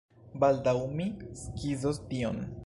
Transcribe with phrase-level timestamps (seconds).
[0.43, 1.07] Baldaŭ mi
[1.43, 2.43] skizos tion!